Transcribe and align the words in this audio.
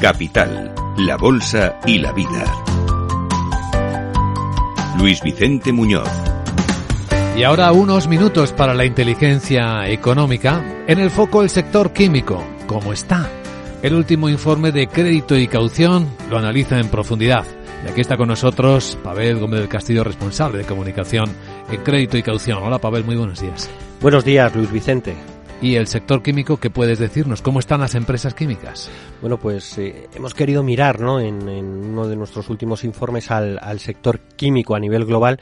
Capital, 0.00 0.72
la 0.96 1.16
Bolsa 1.16 1.80
y 1.84 1.98
la 1.98 2.12
Vida. 2.12 2.44
Luis 4.96 5.20
Vicente 5.22 5.72
Muñoz. 5.72 6.08
Y 7.36 7.42
ahora 7.42 7.72
unos 7.72 8.06
minutos 8.06 8.52
para 8.52 8.74
la 8.74 8.84
inteligencia 8.84 9.88
económica. 9.88 10.84
En 10.86 11.00
el 11.00 11.10
foco 11.10 11.42
el 11.42 11.50
sector 11.50 11.92
químico. 11.92 12.44
¿Cómo 12.68 12.92
está? 12.92 13.28
El 13.82 13.94
último 13.94 14.28
informe 14.28 14.70
de 14.70 14.86
crédito 14.86 15.36
y 15.36 15.48
caución 15.48 16.06
lo 16.30 16.38
analiza 16.38 16.78
en 16.78 16.90
profundidad. 16.90 17.44
Y 17.84 17.90
aquí 17.90 18.00
está 18.00 18.16
con 18.16 18.28
nosotros 18.28 18.96
Pavel 19.02 19.40
Gómez 19.40 19.60
del 19.60 19.68
Castillo, 19.68 20.04
responsable 20.04 20.58
de 20.58 20.64
comunicación 20.64 21.28
en 21.72 21.82
crédito 21.82 22.16
y 22.16 22.22
caución. 22.22 22.62
Hola 22.62 22.78
Pavel, 22.78 23.04
muy 23.04 23.16
buenos 23.16 23.40
días. 23.40 23.68
Buenos 24.00 24.24
días, 24.24 24.54
Luis 24.54 24.70
Vicente. 24.70 25.16
¿Y 25.60 25.74
el 25.74 25.88
sector 25.88 26.22
químico 26.22 26.58
qué 26.58 26.70
puedes 26.70 27.00
decirnos? 27.00 27.42
¿Cómo 27.42 27.58
están 27.58 27.80
las 27.80 27.96
empresas 27.96 28.32
químicas? 28.32 28.88
Bueno, 29.20 29.38
pues 29.38 29.76
eh, 29.78 30.08
hemos 30.14 30.32
querido 30.32 30.62
mirar 30.62 31.00
¿no? 31.00 31.18
en, 31.18 31.48
uno 31.48 32.06
de 32.06 32.14
nuestros 32.14 32.48
últimos 32.48 32.84
informes 32.84 33.32
al, 33.32 33.58
al 33.60 33.80
sector 33.80 34.20
químico 34.36 34.76
a 34.76 34.78
nivel 34.78 35.04
global 35.04 35.40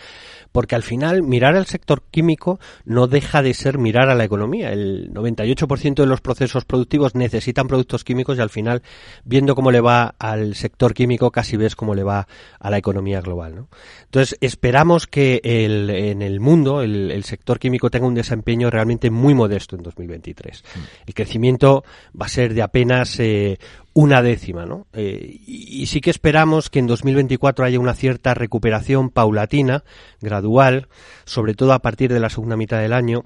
porque 0.57 0.75
al 0.75 0.83
final 0.83 1.23
mirar 1.23 1.55
al 1.55 1.67
sector 1.67 2.03
químico 2.11 2.59
no 2.87 3.09
deja 3.09 3.43
de 3.43 3.53
ser 3.53 3.77
mirar 3.77 4.09
a 4.09 4.15
la 4.15 4.25
economía. 4.25 4.73
El 4.73 5.13
98% 5.13 5.97
de 5.97 6.07
los 6.07 6.23
procesos 6.23 6.65
productivos 6.65 7.15
necesitan 7.15 7.69
productos 7.69 8.05
químicos 8.05 8.39
y 8.39 8.41
al 8.41 8.49
final, 8.49 8.81
viendo 9.27 9.55
cómo 9.55 9.71
le 9.71 9.83
va 9.83 10.15
al 10.19 10.55
sector 10.55 10.95
químico, 10.95 11.31
casi 11.31 11.59
ves 11.59 11.77
cómo 11.77 11.95
le 11.95 12.05
va 12.05 12.27
a 12.59 12.71
la 12.71 12.79
economía 12.79 13.21
global. 13.21 13.55
¿no? 13.55 13.69
Entonces, 14.05 14.39
esperamos 14.41 15.07
que 15.07 15.43
el, 15.45 15.91
en 15.91 16.23
el 16.23 16.41
mundo 16.41 16.81
el, 16.81 17.23
sector 17.25 17.59
químico 17.59 17.91
tenga 17.91 18.07
un 18.07 18.15
desempeño 18.15 18.71
realmente 18.71 19.11
muy 19.11 19.35
modesto 19.35 19.77
en 19.77 19.83
2023. 20.07 20.65
El 21.07 21.15
crecimiento 21.15 21.85
va 22.21 22.27
a 22.27 22.31
ser 22.31 22.55
de 22.55 22.63
apenas 22.63 23.19
eh, 23.21 23.59
una 23.93 24.23
décima, 24.23 24.67
¿no? 24.67 24.87
Eh, 24.93 25.41
y, 25.47 25.87
sí 25.87 26.01
que 26.01 26.11
esperamos 26.11 26.71
que 26.71 26.79
en 26.79 26.87
2024 26.87 27.65
haya 27.65 27.81
una 27.81 27.95
cierta 27.95 28.35
recuperación 28.35 29.11
paulatina, 29.11 29.85
gradual, 30.21 30.89
sobre 31.25 31.55
todo 31.55 31.73
a 31.73 31.81
partir 31.81 32.13
de 32.13 32.21
la 32.21 32.31
segunda 32.31 32.57
mitad 32.57 32.79
del 32.81 32.93
año, 32.93 33.25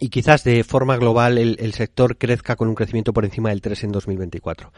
y 0.00 0.08
quizás 0.08 0.42
de 0.42 0.64
forma 0.64 0.96
global 0.96 1.38
el, 1.38 1.74
sector 1.74 2.18
crezca 2.18 2.56
con 2.56 2.66
un 2.66 2.74
crecimiento 2.74 3.12
por 3.12 3.24
encima 3.24 3.50
del 3.50 3.60
3 3.60 3.84
en 3.84 3.92
2024. 3.92 4.72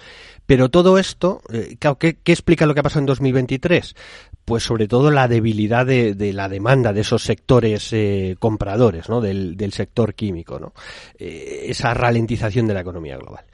Pero 0.45 0.69
todo 0.69 0.99
esto, 0.99 1.41
eh, 1.51 1.79
¿qué, 1.99 2.19
explica 2.27 2.67
lo 2.67 2.75
que 2.75 2.81
ha 2.81 2.83
pasado 2.83 3.01
en 3.01 3.07
2023? 3.07 3.97
Pues 4.45 4.63
sobre 4.63 4.89
todo 4.89 5.11
la 5.11 5.27
debilidad 5.27 5.87
de, 5.87 6.33
la 6.35 6.49
demanda 6.49 6.93
de 6.93 7.01
esos 7.01 7.23
sectores 7.23 7.93
eh, 7.93 8.37
compradores, 8.39 9.09
¿no? 9.09 9.21
Del, 9.21 9.73
sector 9.73 10.15
químico, 10.15 10.59
¿no? 10.59 10.75
Eh, 11.19 11.67
esa 11.69 11.95
ralentización 11.95 12.67
de 12.67 12.75
la 12.75 12.81
economía 12.81 13.17
global. 13.17 13.45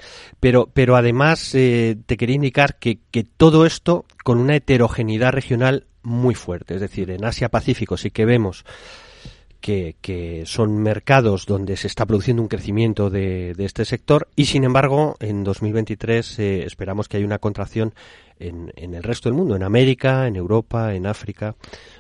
Pero, 0.41 0.69
pero 0.73 0.97
además 0.97 1.51
te 1.53 2.17
quería 2.19 2.37
indicar 2.37 2.79
que, 2.79 2.99
que 3.11 3.25
todo 3.25 3.67
esto 3.67 4.05
con 4.25 4.39
una 4.39 4.57
heterogeneidad 4.57 5.33
regional 5.33 5.87
muy 6.03 6.35
fuerte. 6.35 6.75
Es 6.75 6.81
decir, 6.81 7.11
en 7.11 7.25
Asia-Pacífico 7.25 7.97
sí 7.97 8.11
que 8.11 8.25
vemos 8.25 8.65
que, 9.61 10.43
son 10.47 10.83
mercados 10.83 11.47
donde 11.47 11.77
se 11.77 11.87
está 11.87 12.07
produciendo 12.07 12.43
un 12.43 12.49
crecimiento 12.49 13.11
de, 13.11 13.55
este 13.59 13.85
sector 13.85 14.29
y 14.37 14.47
sin 14.47 14.65
embargo 14.65 15.17
en 15.21 15.45
2023 15.45 16.39
eh, 16.39 16.63
esperamos 16.65 17.09
que 17.09 17.19
haya 17.19 17.27
una 17.27 17.39
contracción 17.39 17.95
en, 18.39 18.73
el 18.77 19.03
resto 19.03 19.29
del 19.29 19.37
mundo, 19.37 19.55
en 19.55 19.63
América, 19.63 20.27
en 20.27 20.37
Europa, 20.37 20.95
en 20.95 21.07
África. 21.07 21.55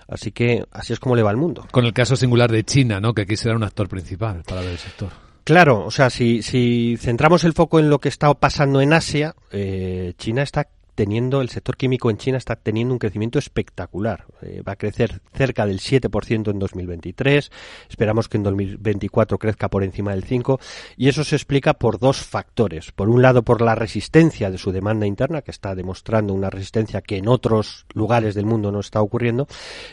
Así 0.08 0.33
que 0.33 0.64
así 0.72 0.92
es 0.92 0.98
como 0.98 1.14
le 1.14 1.22
va 1.22 1.31
al 1.31 1.36
mundo. 1.36 1.66
Con 1.70 1.84
el 1.84 1.92
caso 1.92 2.16
singular 2.16 2.50
de 2.50 2.64
China, 2.64 2.98
¿no? 2.98 3.12
que 3.12 3.22
aquí 3.22 3.36
será 3.36 3.56
un 3.56 3.62
actor 3.62 3.88
principal 3.88 4.42
para 4.47 4.62
ver 4.62 4.70
el 4.70 4.78
sector. 4.78 5.11
Claro, 5.44 5.84
o 5.84 5.91
sea, 5.91 6.11
si, 6.11 6.42
si 6.42 6.97
centramos 6.98 7.44
el 7.44 7.53
foco 7.53 7.78
en 7.78 7.91
lo 7.91 7.98
que 7.98 8.08
está 8.08 8.33
pasando 8.34 8.81
en 8.81 8.92
Asia, 8.92 9.34
eh, 9.50 10.14
China 10.16 10.42
está 10.42 10.69
teniendo, 10.94 11.41
el 11.41 11.48
sector 11.48 11.76
químico 11.76 12.10
en 12.10 12.19
China 12.19 12.38
está 12.38 12.56
teniendo 12.56 12.94
un 12.94 12.98
crecimiento 12.98 13.38
espectacular. 13.38 14.25
Eh, 14.42 14.62
va 14.66 14.72
a 14.72 14.76
crecer 14.76 15.20
cerca 15.34 15.66
del 15.66 15.81
7% 15.81 16.50
en 16.50 16.59
2023. 16.59 17.50
Esperamos 17.88 18.28
que 18.28 18.37
en 18.37 18.42
2024 18.42 19.38
crezca 19.38 19.69
por 19.69 19.84
encima 19.84 20.12
del 20.12 20.25
5%. 20.25 20.60
Y 20.97 21.09
eso 21.09 21.25
se 21.25 21.37
explica 21.37 21.75
por 21.75 21.98
dos 21.98 22.19
factores. 22.19 22.92
Por 22.92 23.09
un 23.09 23.22
lado, 23.22 23.42
por 23.42 23.60
la 23.60 23.75
resistencia 23.75 24.50
de 24.50 24.59
su 24.59 24.72
demanda 24.72 25.06
interna, 25.06 25.42
que 25.42 25.50
está 25.50 25.75
demostrando 25.75 26.34
una 26.34 26.50
resistencia 26.50 27.00
que 27.00 27.16
en 27.16 27.28
otros 27.28 27.87
lugares 27.94 28.34
del 28.34 28.47
mundo 28.47 28.72
no 28.72 28.81
está 28.81 29.00
ocurriendo. 29.00 29.47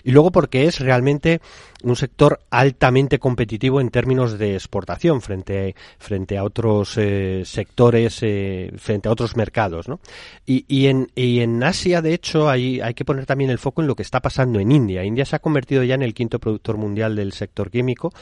Y 0.03 0.11
luego 0.11 0.31
porque 0.31 0.65
es 0.65 0.79
realmente 0.79 1.41
un 1.83 1.95
sector 1.95 2.39
altamente 2.49 3.19
competitivo 3.19 3.81
en 3.81 3.89
términos 3.89 4.37
de 4.37 4.55
exportación 4.55 5.21
frente, 5.21 5.75
frente 5.99 6.37
a 6.37 6.43
otros 6.43 6.97
eh, 6.97 7.43
sectores, 7.45 8.19
eh, 8.21 8.71
frente 8.77 9.09
a 9.09 9.11
otros 9.11 9.35
mercados. 9.35 9.87
¿no? 9.87 9.99
Y, 10.45 10.65
y 10.67 10.86
en 10.87 11.09
y 11.15 11.39
en 11.39 11.63
Asia, 11.63 12.01
de 12.01 12.13
hecho, 12.13 12.49
hay, 12.49 12.81
hay 12.81 12.93
que 12.93 13.05
poner 13.05 13.25
también 13.25 13.49
el 13.49 13.59
foco 13.59 13.81
en 13.81 13.87
lo 13.87 13.95
que 13.95 14.03
está 14.03 14.21
pasando 14.21 14.59
en 14.59 14.71
India. 14.71 15.03
India 15.03 15.25
se 15.25 15.35
ha 15.35 15.39
convertido 15.39 15.83
ya 15.83 15.95
en 15.95 16.03
el 16.03 16.13
quinto 16.13 16.39
productor 16.39 16.77
mundial 16.77 17.15
del 17.15 17.33
sector 17.33 17.69
químico. 17.69 18.13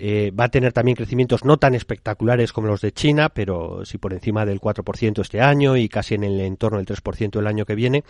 Eh, 0.00 0.30
va 0.30 0.44
a 0.44 0.48
tener 0.48 0.72
también 0.72 0.94
crecimientos 0.94 1.44
no 1.44 1.56
tan 1.56 1.74
espectaculares 1.74 2.52
como 2.52 2.68
los 2.68 2.80
de 2.80 2.92
China, 2.92 3.30
pero 3.30 3.84
sí 3.84 3.98
por 3.98 4.12
encima 4.12 4.46
del 4.46 4.60
4% 4.60 5.20
este 5.20 5.40
año 5.40 5.76
y 5.76 5.88
casi 5.88 6.14
en 6.14 6.22
el 6.22 6.40
entorno 6.40 6.78
del 6.78 6.86
3% 6.86 7.40
el 7.40 7.46
año 7.48 7.64
que 7.64 7.74
viene. 7.74 8.04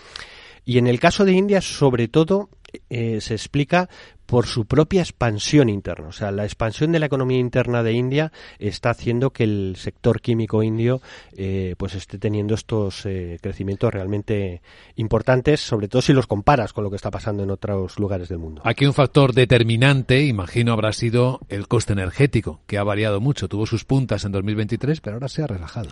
Y 0.64 0.78
en 0.78 0.86
el 0.86 1.00
caso 1.00 1.24
de 1.24 1.32
India, 1.32 1.60
sobre 1.60 2.08
todo, 2.08 2.50
eh, 2.90 3.20
se 3.20 3.34
explica 3.34 3.88
por 4.28 4.46
su 4.46 4.66
propia 4.66 5.00
expansión 5.00 5.70
interna. 5.70 6.08
O 6.08 6.12
sea, 6.12 6.30
la 6.30 6.44
expansión 6.44 6.92
de 6.92 6.98
la 6.98 7.06
economía 7.06 7.38
interna 7.38 7.82
de 7.82 7.94
India 7.94 8.30
está 8.58 8.90
haciendo 8.90 9.30
que 9.30 9.44
el 9.44 9.76
sector 9.78 10.20
químico 10.20 10.62
indio 10.62 11.00
eh, 11.34 11.74
pues 11.78 11.94
esté 11.94 12.18
teniendo 12.18 12.54
estos 12.54 13.06
eh, 13.06 13.38
crecimientos 13.40 13.90
realmente 13.92 14.60
importantes, 14.96 15.60
sobre 15.60 15.88
todo 15.88 16.02
si 16.02 16.12
los 16.12 16.26
comparas 16.26 16.74
con 16.74 16.84
lo 16.84 16.90
que 16.90 16.96
está 16.96 17.10
pasando 17.10 17.42
en 17.42 17.50
otros 17.50 17.98
lugares 17.98 18.28
del 18.28 18.38
mundo. 18.38 18.60
Aquí 18.66 18.84
un 18.84 18.92
factor 18.92 19.32
determinante, 19.32 20.22
imagino, 20.26 20.74
habrá 20.74 20.92
sido 20.92 21.40
el 21.48 21.66
coste 21.66 21.94
energético, 21.94 22.60
que 22.66 22.76
ha 22.76 22.84
variado 22.84 23.22
mucho. 23.22 23.48
Tuvo 23.48 23.64
sus 23.64 23.86
puntas 23.86 24.26
en 24.26 24.32
2023, 24.32 25.00
pero 25.00 25.16
ahora 25.16 25.28
se 25.28 25.42
ha 25.42 25.46
relajado. 25.46 25.88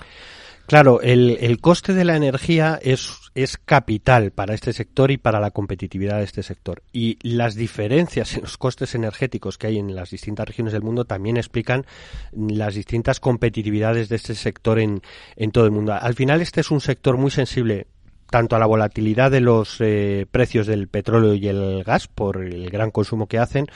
Claro, 0.66 1.00
el, 1.00 1.38
el, 1.40 1.60
coste 1.60 1.94
de 1.94 2.04
la 2.04 2.16
energía 2.16 2.78
es, 2.82 3.30
es 3.36 3.56
capital 3.56 4.32
para 4.32 4.52
este 4.52 4.72
sector 4.72 5.12
y 5.12 5.16
para 5.16 5.38
la 5.38 5.52
competitividad 5.52 6.18
de 6.18 6.24
este 6.24 6.42
sector. 6.42 6.82
Y 6.92 7.18
las 7.22 7.54
diferencias 7.54 8.34
en 8.34 8.42
los 8.42 8.58
costes 8.58 8.96
energéticos 8.96 9.58
que 9.58 9.68
hay 9.68 9.78
en 9.78 9.94
las 9.94 10.10
distintas 10.10 10.46
regiones 10.48 10.72
del 10.72 10.82
mundo 10.82 11.04
también 11.04 11.36
explican 11.36 11.86
las 12.32 12.74
distintas 12.74 13.20
competitividades 13.20 14.08
de 14.08 14.16
este 14.16 14.34
sector 14.34 14.80
en, 14.80 15.02
en 15.36 15.52
todo 15.52 15.66
el 15.66 15.70
mundo. 15.70 15.92
Al 15.92 16.14
final, 16.14 16.40
este 16.40 16.62
es 16.62 16.70
un 16.72 16.80
sector 16.80 17.16
muy 17.16 17.30
sensible 17.30 17.86
tanto 18.30 18.56
a 18.56 18.58
la 18.58 18.66
volatilidad 18.66 19.30
de 19.30 19.40
los 19.40 19.80
eh, 19.80 20.26
precios 20.30 20.66
del 20.66 20.88
petróleo 20.88 21.34
y 21.34 21.48
el 21.48 21.84
gas 21.84 22.08
por 22.08 22.42
el 22.42 22.70
gran 22.70 22.90
consumo 22.90 23.26
que 23.26 23.38
hacen, 23.38 23.66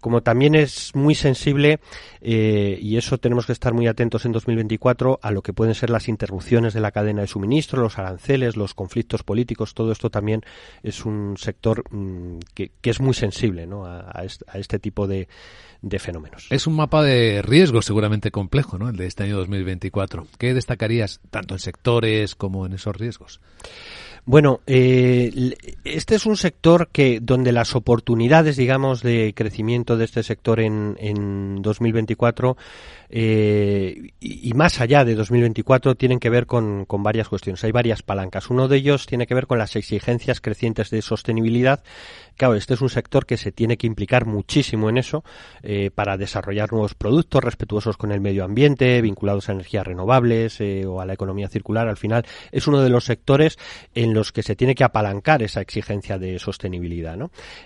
como 0.00 0.22
también 0.22 0.54
es 0.54 0.94
muy 0.94 1.14
sensible, 1.14 1.80
eh, 2.20 2.78
y 2.80 2.96
eso 2.96 3.18
tenemos 3.18 3.46
que 3.46 3.52
estar 3.52 3.74
muy 3.74 3.86
atentos 3.86 4.24
en 4.24 4.32
2024, 4.32 5.18
a 5.22 5.30
lo 5.30 5.42
que 5.42 5.52
pueden 5.52 5.74
ser 5.74 5.90
las 5.90 6.08
interrupciones 6.08 6.74
de 6.74 6.80
la 6.80 6.92
cadena 6.92 7.22
de 7.22 7.26
suministro, 7.26 7.82
los 7.82 7.98
aranceles, 7.98 8.56
los 8.56 8.74
conflictos 8.74 9.22
políticos, 9.22 9.74
todo 9.74 9.92
esto 9.92 10.10
también 10.10 10.42
es 10.82 11.04
un 11.04 11.36
sector 11.36 11.84
mm, 11.90 12.38
que, 12.54 12.70
es 12.82 13.00
muy 13.00 13.14
sensible 13.14 13.66
¿no? 13.66 13.84
a, 13.84 14.24
este, 14.54 14.78
tipo 14.78 15.06
de, 15.06 15.28
de 15.82 15.98
fenómenos. 15.98 16.46
Es 16.50 16.66
un 16.66 16.74
mapa 16.74 17.02
de 17.02 17.42
riesgo 17.42 17.82
seguramente 17.82 18.30
complejo, 18.30 18.78
¿no? 18.78 18.88
El 18.88 18.96
de 18.96 19.06
este 19.06 19.24
año 19.24 19.36
2024. 19.38 20.26
¿Qué 20.38 20.54
destacarías 20.54 21.20
tanto 21.30 21.54
en 21.54 21.58
sectores 21.58 22.34
como 22.34 22.66
en 22.66 22.74
esos 22.74 22.96
riesgos? 22.96 23.40
Bueno, 24.28 24.60
eh, 24.66 25.54
este 25.84 26.16
es 26.16 26.26
un 26.26 26.36
sector 26.36 26.88
que 26.90 27.20
donde 27.20 27.52
las 27.52 27.76
oportunidades, 27.76 28.56
digamos, 28.56 29.00
de 29.00 29.32
crecimiento 29.36 29.96
de 29.96 30.04
este 30.04 30.24
sector 30.24 30.58
en, 30.58 30.96
en 30.98 31.62
2024 31.62 32.56
eh, 33.08 34.10
y, 34.18 34.52
más 34.54 34.80
allá 34.80 35.04
de 35.04 35.14
2024 35.14 35.94
tienen 35.94 36.18
que 36.18 36.30
ver 36.30 36.46
con, 36.46 36.86
varias 36.88 37.28
cuestiones. 37.28 37.62
Hay 37.64 37.72
varias 37.72 38.02
palancas. 38.02 38.50
Uno 38.50 38.68
de 38.68 38.78
ellos 38.78 39.06
tiene 39.06 39.26
que 39.26 39.34
ver 39.34 39.46
con 39.46 39.58
las 39.58 39.76
exigencias 39.76 40.40
crecientes 40.40 40.90
de 40.90 41.02
sostenibilidad. 41.02 41.82
Claro, 42.36 42.54
este 42.54 42.74
es 42.74 42.80
un 42.80 42.90
sector 42.90 43.24
que 43.24 43.36
se 43.36 43.52
tiene 43.52 43.76
que 43.76 43.86
implicar 43.86 44.26
muchísimo 44.26 44.90
en 44.90 44.98
eso 44.98 45.24
eh, 45.62 45.90
para 45.94 46.16
desarrollar 46.16 46.72
nuevos 46.72 46.94
productos 46.94 47.42
respetuosos 47.42 47.96
con 47.96 48.12
el 48.12 48.20
medio 48.20 48.44
ambiente, 48.44 49.00
vinculados 49.00 49.48
a 49.48 49.52
energías 49.52 49.86
renovables 49.86 50.60
eh, 50.60 50.84
o 50.84 51.00
a 51.00 51.06
la 51.06 51.14
economía 51.14 51.48
circular. 51.48 51.88
Al 51.88 51.96
final 51.96 52.26
es 52.50 52.66
uno 52.66 52.82
de 52.82 52.90
los 52.90 53.04
sectores 53.04 53.58
en 53.94 54.12
los 54.16 54.32
que 54.32 54.42
se 54.42 54.56
tiene 54.56 54.74
que 54.74 54.84
apalancar 54.84 55.42
esa 55.42 55.60
exigencia 55.60 56.18
de 56.18 56.38
sostenibilidad. 56.38 57.16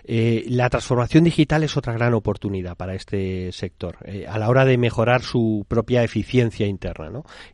Eh, 0.04 0.44
la 0.48 0.68
transformación 0.68 1.24
digital 1.24 1.62
es 1.62 1.76
otra 1.76 1.94
gran 1.94 2.12
oportunidad 2.14 2.76
para 2.76 2.94
este 2.94 3.52
sector 3.52 3.96
a 4.28 4.38
la 4.38 4.48
hora 4.48 4.64
de 4.64 4.76
mejorar 4.76 5.22
su 5.22 5.64
propia 5.68 6.02
eficiencia 6.02 6.66
interna 6.66 6.90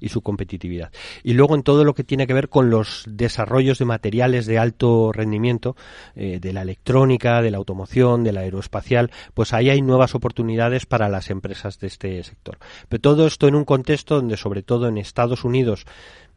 y 0.01 0.09
su 0.09 0.23
competitividad. 0.23 0.91
Y 1.23 1.35
luego 1.35 1.55
en 1.55 1.63
todo 1.63 1.85
lo 1.85 1.95
que 1.95 2.05
tiene 2.05 2.27
que 2.27 2.35
ver 2.35 2.49
con 2.49 2.71
los 2.71 3.05
desarrollos 3.09 3.79
de 3.79 3.85
materiales 3.85 4.47
de 4.47 4.59
alto 4.59 5.13
rendimiento, 5.13 5.77
eh, 6.15 6.39
de 6.41 6.53
la 6.53 6.63
electrónica, 6.63 7.43
de 7.43 7.51
la 7.51 7.59
automoción, 7.59 8.25
de 8.25 8.33
la 8.33 8.41
aeroespacial, 8.41 9.11
pues 9.35 9.53
ahí 9.53 9.71
hay 9.71 9.83
nuevas 9.83 10.15
oportunidades 10.15 10.87
para 10.87 11.09
las 11.09 11.31
empresas 11.31 11.79
de 11.79 11.87
este 11.87 12.23
sector. 12.23 12.59
Pero 12.89 13.01
todo 13.01 13.27
esto 13.27 13.49
en 13.49 13.55
un 13.55 13.65
contexto 13.65 14.17
donde 14.17 14.37
sobre 14.37 14.63
todo 14.63 14.89
en 14.89 14.99
Estados 14.99 15.45
Unidos 15.45 15.87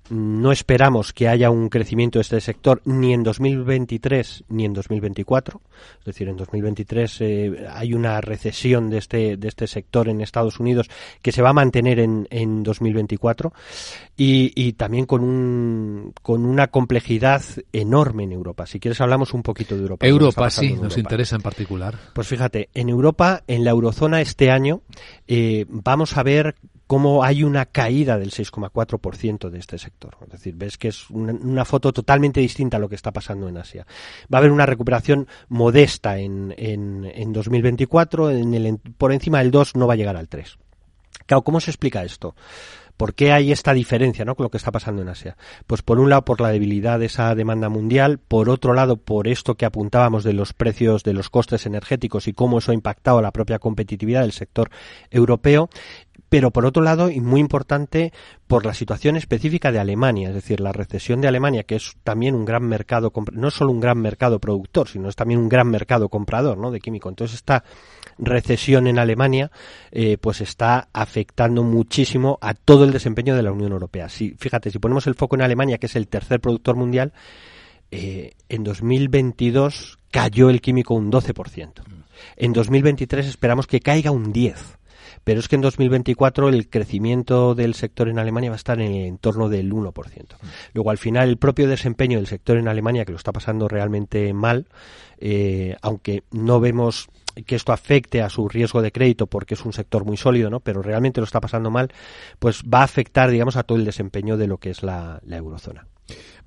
no 0.10 0.52
esperamos 0.52 1.14
que 1.14 1.28
haya 1.28 1.50
un 1.50 1.70
crecimiento 1.70 2.20
de 2.20 2.22
este 2.22 2.42
sector 2.42 2.82
ni 2.86 3.14
en 3.14 3.24
2023 3.24 4.46
ni 4.50 4.66
en 4.66 4.74
2024. 4.74 5.62
Es 6.00 6.06
decir, 6.06 6.28
en 6.28 6.38
2023 6.38 7.22
eh, 7.22 7.68
hay 7.72 7.94
una 7.94 8.20
recesión 8.22 8.90
de 8.90 8.98
este, 8.98 9.38
de 9.38 9.48
este 9.48 9.68
sector 9.68 10.10
en 10.10 10.22
Estados 10.22 10.60
Unidos 10.60 10.90
que 11.22 11.32
se 11.32 11.42
va 11.42 11.50
a 11.50 11.54
mantener 11.54 12.00
en, 12.00 12.28
en 12.32 12.64
2024 12.64 13.54
y, 14.18 14.52
y 14.56 14.74
también 14.74 15.06
con, 15.06 15.24
un, 15.24 16.14
con 16.22 16.46
una 16.46 16.68
complejidad 16.68 17.44
enorme 17.72 18.24
en 18.24 18.32
Europa. 18.32 18.66
Si 18.66 18.80
quieres 18.80 19.00
hablamos 19.02 19.34
un 19.34 19.44
poquito 19.44 19.76
de 19.76 19.82
Europa. 19.82 20.08
Europa 20.08 20.50
sí, 20.50 20.74
nos 20.74 20.98
interesa 20.98 21.36
en 21.36 21.42
particular. 21.42 21.96
Pues 22.14 22.28
fíjate, 22.28 22.70
en 22.74 22.90
Europa, 22.90 23.44
en 23.48 23.64
la 23.64 23.72
eurozona 23.72 24.22
este 24.22 24.52
año, 24.52 24.82
eh, 25.28 25.66
vamos 25.70 26.18
a 26.18 26.24
ver 26.24 26.56
cómo 26.90 27.24
hay 27.24 27.44
una 27.44 27.68
caída 27.68 28.18
del 28.18 28.32
6,4% 28.32 29.52
de 29.52 29.60
este 29.60 29.78
sector. 29.78 30.18
Es 30.24 30.30
decir, 30.30 30.56
ves 30.58 30.76
que 30.76 30.88
es 30.88 31.08
una, 31.12 31.64
foto 31.64 31.94
totalmente 31.94 32.40
distinta 32.40 32.78
a 32.78 32.80
lo 32.80 32.90
que 32.90 32.96
está 32.96 33.12
pasando 33.12 33.48
en 33.48 33.58
Asia. 33.58 33.86
Va 34.34 34.38
a 34.38 34.40
haber 34.40 34.52
una 34.52 34.66
recuperación 34.66 35.28
modesta 35.50 36.18
en, 36.18 36.52
en, 36.58 37.06
en 37.06 37.32
2024, 37.32 38.32
en 38.32 38.56
el, 38.56 38.80
por 38.98 39.14
encima 39.14 39.38
del 39.38 39.52
2 39.52 39.76
no 39.76 39.86
va 39.86 39.94
a 39.94 39.98
llegar 39.98 40.18
al 40.18 40.28
3. 40.28 40.58
Claro, 41.28 41.44
¿cómo 41.44 41.60
se 41.60 41.70
explica 41.70 42.04
esto? 42.04 42.34
¿Por 43.00 43.14
qué 43.14 43.32
hay 43.32 43.52
esta 43.54 43.74
diferencia 43.74 44.26
¿no? 44.26 44.36
con 44.36 44.44
lo 44.46 44.50
que 44.50 44.58
está 44.58 44.72
pasando 44.72 45.04
en 45.04 45.08
Asia? 45.08 45.38
Pues 45.68 45.84
por 45.84 46.00
un 46.00 46.10
lado 46.10 46.26
por 46.26 46.42
la 46.42 46.50
debilidad 46.50 47.00
de 47.00 47.06
esa 47.06 47.34
demanda 47.34 47.70
mundial, 47.70 48.18
por 48.18 48.50
otro 48.50 48.74
lado 48.74 48.98
por 48.98 49.30
esto 49.30 49.56
que 49.56 49.66
apuntábamos 49.66 50.26
de 50.26 50.34
los 50.34 50.52
precios 50.52 51.04
de 51.04 51.14
los 51.14 51.30
costes 51.30 51.66
energéticos 51.66 52.28
y 52.28 52.34
cómo 52.34 52.58
eso 52.58 52.72
ha 52.72 52.74
impactado 52.74 53.20
a 53.20 53.22
la 53.22 53.32
propia 53.32 53.60
competitividad 53.60 54.24
del 54.24 54.34
sector 54.34 54.70
europeo 55.12 55.70
pero 56.30 56.52
por 56.52 56.66
otro 56.66 56.84
lado, 56.84 57.10
y 57.10 57.20
muy 57.20 57.40
importante, 57.42 58.14
por 58.48 58.66
la 58.66 58.74
situación 58.74 59.16
específica 59.16 59.72
de 59.72 59.80
Alemania, 59.80 60.30
es 60.30 60.36
decir, 60.36 60.60
la 60.60 60.72
recesión 60.72 61.22
de 61.22 61.28
Alemania, 61.28 61.64
que 61.64 61.76
es 61.76 61.96
también 62.04 62.36
un 62.36 62.46
gran 62.46 62.64
mercado, 62.64 63.12
no 63.34 63.52
solo 63.52 63.72
un 63.72 63.80
gran 63.80 64.00
mercado 64.00 64.40
productor, 64.40 64.88
sino 64.88 65.10
es 65.10 65.16
también 65.16 65.40
un 65.40 65.50
gran 65.50 65.68
mercado 65.70 66.10
comprador 66.10 66.58
¿no? 66.58 66.72
de 66.72 66.80
químico. 66.80 67.10
Entonces, 67.10 67.36
esta 67.36 67.64
recesión 68.20 68.88
en 68.88 69.00
Alemania, 69.00 69.52
eh, 69.92 70.18
pues 70.20 70.42
está 70.42 70.90
afectando 70.94 71.64
muchísimo 71.64 72.38
a 72.42 72.54
todo 72.54 72.84
el 72.84 72.92
desempeño 72.92 73.36
de 73.36 73.44
la 73.44 73.52
Unión 73.52 73.72
Europea. 73.72 74.08
Si, 74.10 74.36
fíjate, 74.38 74.70
si 74.72 74.80
ponemos 74.80 75.08
el 75.08 75.16
foco 75.16 75.36
en 75.36 75.42
Alemania, 75.42 75.78
que 75.78 75.88
es 75.88 75.96
el 75.96 76.08
tercer 76.08 76.40
productor 76.40 76.76
mundial, 76.76 77.14
eh, 77.92 78.34
en 78.50 78.64
2022 78.64 79.98
cayó 80.12 80.50
el 80.50 80.62
químico 80.62 80.94
un 80.94 81.12
12%. 81.12 81.72
En 82.36 82.54
2023 82.54 83.26
esperamos 83.26 83.68
que 83.68 83.80
caiga 83.80 84.12
un 84.12 84.34
10% 84.34 84.79
pero 85.30 85.42
es 85.42 85.48
que 85.48 85.58
en 85.58 85.62
2024 85.62 86.50
el 86.50 86.72
crecimiento 86.72 87.54
del 87.54 87.76
sector 87.76 88.10
en 88.10 88.18
Alemania 88.18 88.50
va 88.50 88.56
a 88.56 88.58
estar 88.58 88.82
en 88.82 88.92
el 88.92 89.06
entorno 89.06 89.48
del 89.48 89.72
1%. 89.72 89.94
Luego, 90.74 90.90
al 90.90 90.98
final, 90.98 91.30
el 91.30 91.38
propio 91.38 91.68
desempeño 91.68 92.18
del 92.18 92.26
sector 92.26 92.58
en 92.58 92.68
Alemania, 92.68 93.06
que 93.06 93.12
lo 93.12 93.18
está 93.20 93.32
pasando 93.32 93.68
realmente 93.68 94.34
mal, 94.34 94.66
eh, 95.20 95.76
aunque 95.84 96.24
no 96.32 96.60
vemos 96.60 97.10
que 97.46 97.56
esto 97.56 97.72
afecte 97.72 98.22
a 98.22 98.30
su 98.30 98.48
riesgo 98.48 98.82
de 98.82 98.92
crédito 98.92 99.28
porque 99.28 99.54
es 99.54 99.66
un 99.66 99.74
sector 99.74 100.06
muy 100.06 100.18
sólido, 100.18 100.50
¿no? 100.50 100.60
Pero 100.60 100.82
realmente 100.82 101.22
lo 101.22 101.26
está 101.26 101.42
pasando 101.42 101.72
mal, 101.72 101.92
pues 102.40 102.64
va 102.64 102.80
a 102.80 102.84
afectar, 102.84 103.30
digamos, 103.30 103.56
a 103.56 103.64
todo 103.64 103.78
el 103.78 103.86
desempeño 103.86 104.38
de 104.38 104.48
lo 104.48 104.58
que 104.58 104.70
es 104.70 104.84
la, 104.84 105.20
la 105.26 105.38
eurozona. 105.38 105.88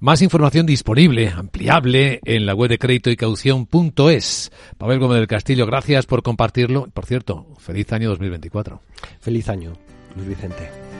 Más 0.00 0.20
información 0.20 0.66
disponible, 0.66 1.28
ampliable 1.28 2.20
en 2.24 2.46
la 2.46 2.54
web 2.54 2.68
de 2.68 2.78
crédito 2.78 3.10
y 3.10 3.16
caución.es. 3.16 4.50
Pavel 4.76 4.98
Gómez 4.98 5.18
del 5.18 5.28
Castillo, 5.28 5.66
gracias 5.66 6.06
por 6.06 6.22
compartirlo. 6.24 6.88
Por 6.92 7.06
cierto, 7.06 7.46
feliz 7.58 7.92
año 7.92 8.08
2024. 8.08 8.80
Feliz 9.20 9.48
año, 9.48 9.74
Luis 10.16 10.28
Vicente. 10.28 10.91